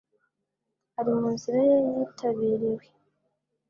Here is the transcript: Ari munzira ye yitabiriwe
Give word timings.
Ari 0.99 1.11
munzira 1.19 1.59
ye 1.69 1.77
yitabiriwe 1.95 2.83